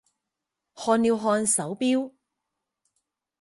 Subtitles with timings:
[0.73, 2.11] 看了看手表